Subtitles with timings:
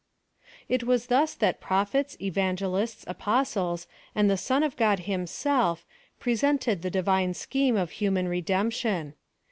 [0.67, 3.85] It was thus that Prophets, Evangelists, Apostles,
[4.15, 5.85] and the son of God himself,
[6.19, 9.13] piesented tlie divine scheme of human redemption.